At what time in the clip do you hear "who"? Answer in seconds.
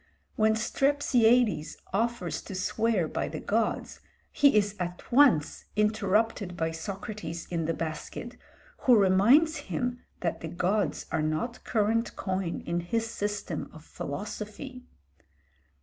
8.87-8.95